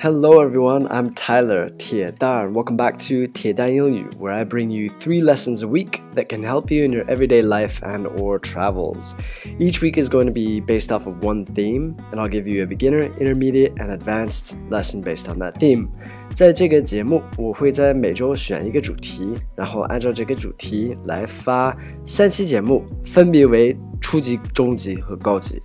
[0.00, 2.52] Hello everyone, I'm Tyler 铁蛋.
[2.52, 6.70] Welcome back to 铁蛋英语, where I bring you three lessons a week that can help
[6.70, 9.14] you in your everyday life and or travels.
[9.58, 12.62] Each week is going to be based off of one theme, and I'll give you
[12.62, 15.88] a beginner, intermediate, and advanced lesson based on that theme.
[16.34, 21.74] 在这个节目，我会在每周选一个主题，然后按照这个主题来发
[22.04, 25.62] 三期节目，分别为初级、中级和高级。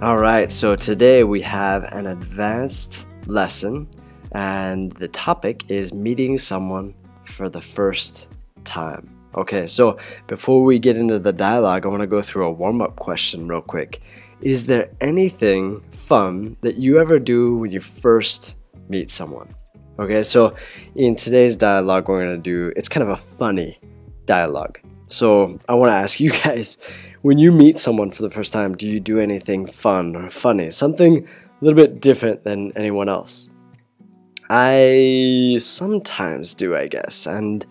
[0.00, 3.87] Alright, so today we have an advanced lesson,
[4.33, 6.93] and the topic is meeting someone
[7.25, 8.27] for the first
[8.63, 9.09] time.
[9.35, 9.97] Okay, so
[10.27, 13.47] before we get into the dialogue, I want to go through a warm up question
[13.47, 14.01] real quick.
[14.41, 18.55] Is there anything fun that you ever do when you first
[18.89, 19.53] meet someone?
[19.99, 20.55] Okay, so
[20.95, 23.79] in today's dialogue, we're going to do it's kind of a funny
[24.25, 24.79] dialogue.
[25.07, 26.77] So I want to ask you guys
[27.21, 30.71] when you meet someone for the first time, do you do anything fun or funny?
[30.71, 31.27] Something
[31.61, 33.49] a little bit different than anyone else.
[34.49, 37.65] I sometimes do, I guess, and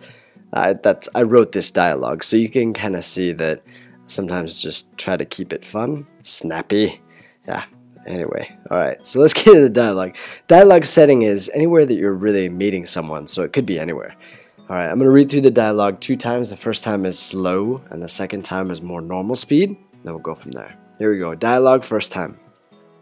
[0.52, 3.62] I, that's I wrote this dialogue so you can kind of see that
[4.06, 7.00] sometimes just try to keep it fun, snappy.
[7.46, 7.64] Yeah.
[8.06, 9.06] Anyway, all right.
[9.06, 10.16] So let's get into the dialogue.
[10.48, 14.14] Dialogue setting is anywhere that you're really meeting someone, so it could be anywhere.
[14.58, 16.50] All right, I'm gonna read through the dialogue two times.
[16.50, 19.76] The first time is slow, and the second time is more normal speed.
[20.04, 20.78] Then we'll go from there.
[20.98, 21.34] Here we go.
[21.34, 22.38] Dialogue first time.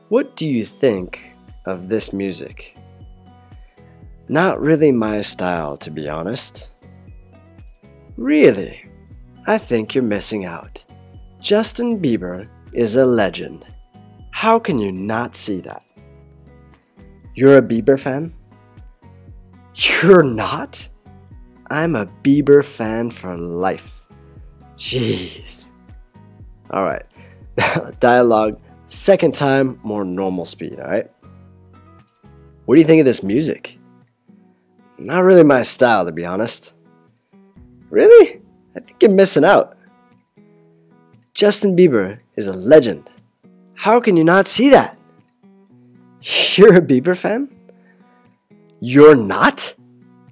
[0.09, 1.35] What do you think
[1.67, 2.75] of this music?
[4.31, 6.73] Not really my style, to be honest.
[8.17, 8.83] Really?
[9.47, 10.83] I think you're missing out.
[11.41, 13.67] Justin Bieber is a legend.
[14.31, 15.85] How can you not see that?
[17.35, 18.33] You're a Bieber fan?
[19.75, 20.89] You're not?
[21.71, 24.07] I'm a Bieber fan for life.
[24.79, 25.69] Jeez.
[26.71, 27.05] Alright.
[28.01, 28.59] Dialogue
[28.89, 31.11] Second time, more normal speed, alright?
[32.65, 33.79] What do you think of this music?
[34.97, 36.73] Not really my style, to be honest.
[37.91, 38.41] Really?
[38.75, 39.77] I think you're missing out.
[41.35, 43.11] Justin Bieber is a legend.
[43.75, 44.99] How can you not see that?
[46.57, 47.55] You're a Bieber fan?
[48.81, 49.75] You're not?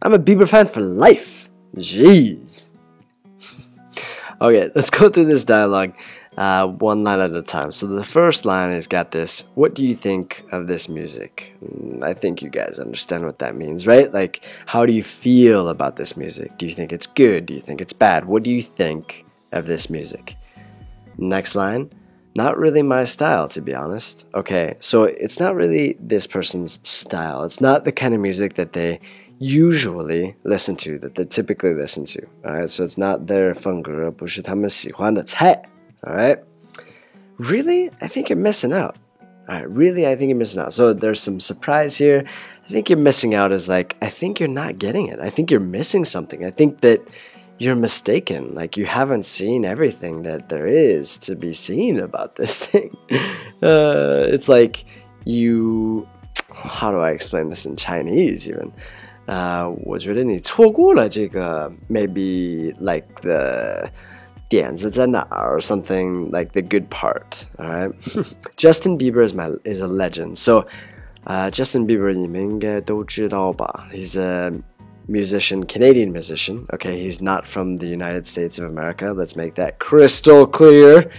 [0.00, 1.50] I'm a Bieber fan for life.
[1.76, 2.68] Jeez.
[4.40, 5.92] okay, let's go through this dialogue
[6.37, 7.71] uh, one line at a time.
[7.71, 9.43] So the first line has got this.
[9.55, 11.53] What do you think of this music?
[11.63, 14.13] Mm, I think you guys understand what that means, right?
[14.13, 16.57] Like, how do you feel about this music?
[16.57, 17.45] Do you think it's good?
[17.45, 18.25] Do you think it's bad?
[18.25, 20.35] What do you think of this music?
[21.17, 21.89] Next line.
[22.33, 24.25] Not really my style, to be honest.
[24.33, 27.43] Okay, so it's not really this person's style.
[27.43, 29.01] It's not the kind of music that they
[29.39, 32.25] usually listen to, that they typically listen to.
[32.45, 35.61] Alright, so it's not their 风格，不是他们喜欢的菜。
[36.05, 36.39] all right.
[37.37, 37.89] Really?
[38.01, 38.97] I think you're missing out.
[39.49, 39.69] All right.
[39.69, 40.07] Really?
[40.07, 40.73] I think you're missing out.
[40.73, 42.23] So there's some surprise here.
[42.65, 45.19] I think you're missing out is like, I think you're not getting it.
[45.19, 46.45] I think you're missing something.
[46.45, 47.01] I think that
[47.57, 48.55] you're mistaken.
[48.55, 52.95] Like you haven't seen everything that there is to be seen about this thing.
[53.61, 54.85] Uh, it's like
[55.25, 56.07] you.
[56.53, 58.73] How do I explain this in Chinese even?
[59.27, 63.89] Uh, 我觉得你错过了这个 maybe like the
[64.49, 67.45] 点子在哪儿 or something like the good part.
[67.57, 67.93] All right,
[68.57, 70.37] Justin Bieber is my is a legend.
[70.37, 70.65] So,
[71.25, 73.87] uh, Justin Bieber 你们应该都知道吧？
[73.93, 74.51] He's a
[75.07, 76.65] musician, Canadian musician.
[76.73, 79.13] Okay, he's not from the United States of America.
[79.13, 81.09] Let's make that crystal clear.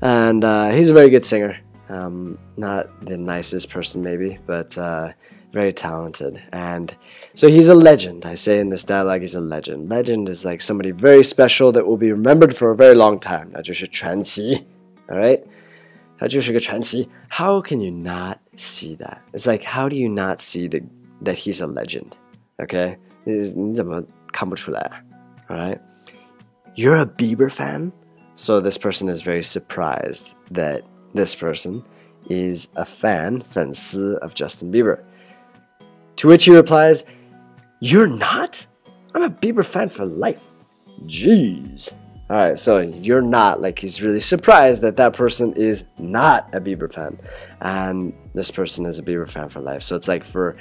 [0.00, 1.56] And uh, he's a very good singer.
[1.88, 5.12] Um, not the nicest person, maybe, but uh,
[5.56, 6.42] very talented.
[6.52, 6.94] And
[7.34, 8.24] so he's a legend.
[8.24, 9.88] I say in this dialogue, he's a legend.
[9.88, 13.50] Legend is like somebody very special that will be remembered for a very long time.
[13.52, 14.64] 那就是传奇,
[15.08, 15.42] all right?
[16.18, 17.08] 他就是个传奇.
[17.28, 19.18] How can you not see that?
[19.32, 20.80] It's like, how do you not see the,
[21.24, 22.12] that he's a legend?
[22.58, 22.96] Okay?
[23.24, 24.02] 你怎么
[24.32, 25.04] 看不出来?
[25.48, 25.78] All right?
[26.76, 27.92] You're a Bieber fan?
[28.34, 30.82] So this person is very surprised that
[31.14, 31.82] this person
[32.30, 34.98] is a fan, 粉丝 of Justin Bieber.
[36.16, 37.04] To which he replies,
[37.80, 38.66] You're not?
[39.14, 40.44] I'm a Bieber fan for life.
[41.06, 41.92] Jeez.
[42.30, 46.60] All right, so you're not like he's really surprised that that person is not a
[46.62, 47.18] Bieber fan,
[47.60, 49.82] and this person is a Bieber fan for life.
[49.82, 50.56] So it's like for,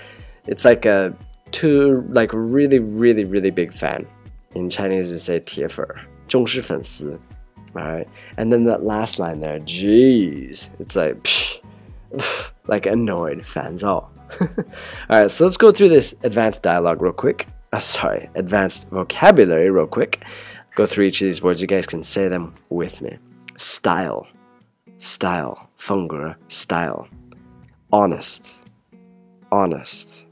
[0.48, 1.16] it's like a
[1.52, 4.06] two like really really really big fan.
[4.54, 5.88] In Chinese, you say 铁粉,
[6.28, 7.18] 忠实粉丝.
[7.74, 11.62] All right, and then that last line there, jeez, it's like, psh,
[12.68, 14.12] like annoyed fans all.
[14.40, 14.46] All
[15.08, 17.46] right, so let's go through this advanced dialogue real quick.
[17.73, 20.25] Uh, sorry, advanced vocabulary real quick.
[20.75, 21.61] Go through each of these words.
[21.61, 23.19] You guys can say them with me.
[23.56, 24.26] Style,
[24.99, 27.08] style, 风格, style.
[27.93, 28.64] Honest,
[29.50, 30.26] honest.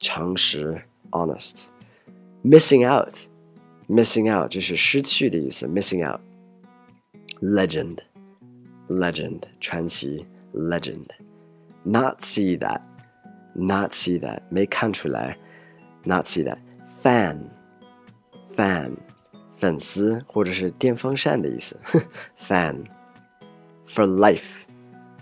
[0.00, 0.82] 诚实,
[1.12, 1.70] honest.
[2.44, 3.14] Missing out,
[3.88, 6.20] missing out, 就是失去的意思, missing out.
[7.40, 7.98] Legend,
[8.88, 11.08] legend, 传奇, legend.
[11.84, 12.80] Not see that
[13.53, 15.37] not see that 没看出来，
[16.03, 16.57] not see that
[16.87, 17.37] fan
[18.55, 18.91] fan
[19.51, 21.79] 粉 丝或者是电风扇的意思，
[22.39, 22.85] fan
[23.87, 24.61] for life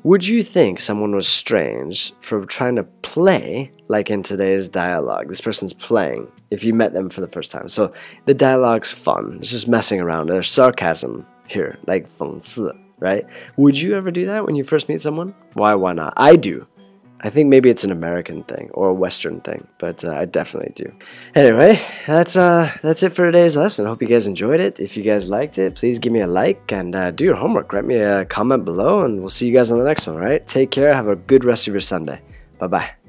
[0.04, 5.30] Would you think someone was strange for trying to play like in today's dialogue?
[5.30, 7.70] This person's playing if you met them for the first time.
[7.70, 7.94] So
[8.26, 9.38] the dialogue's fun.
[9.40, 10.28] It's just messing around.
[10.28, 13.24] There's sarcasm here, like 讽刺, right?
[13.56, 15.34] Would you ever do that when you first meet someone?
[15.54, 16.14] Why, why not?
[16.18, 16.68] I do.
[17.24, 20.74] I think maybe it's an American thing or a Western thing, but uh, I definitely
[20.76, 20.94] do.
[21.36, 23.86] Anyway, that's uh, that's it for today's lesson.
[23.86, 24.80] I Hope you guys enjoyed it.
[24.80, 27.72] If you guys liked it, please give me a like and uh, do your homework.
[27.72, 30.18] Write me a comment below, and we'll see you guys on the next one.
[30.18, 30.46] All right?
[30.48, 30.94] Take care.
[30.94, 32.22] Have a good rest of your Sunday.
[32.60, 33.03] Bye bye.